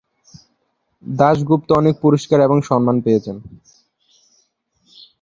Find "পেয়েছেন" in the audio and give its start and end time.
3.05-3.37